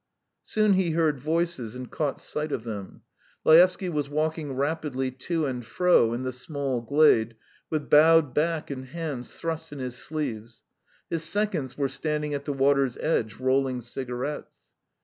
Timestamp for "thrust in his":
9.31-9.95